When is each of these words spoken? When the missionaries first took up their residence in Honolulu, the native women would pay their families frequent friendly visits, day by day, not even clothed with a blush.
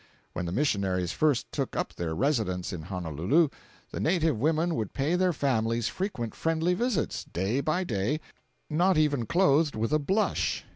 When 0.33 0.47
the 0.47 0.51
missionaries 0.51 1.11
first 1.11 1.51
took 1.51 1.75
up 1.75 1.93
their 1.93 2.15
residence 2.15 2.73
in 2.73 2.81
Honolulu, 2.81 3.49
the 3.91 3.99
native 3.99 4.35
women 4.35 4.73
would 4.73 4.93
pay 4.95 5.13
their 5.15 5.31
families 5.31 5.89
frequent 5.89 6.33
friendly 6.33 6.73
visits, 6.73 7.23
day 7.23 7.59
by 7.61 7.83
day, 7.83 8.19
not 8.67 8.97
even 8.97 9.27
clothed 9.27 9.75
with 9.75 9.93
a 9.93 9.99
blush. 9.99 10.65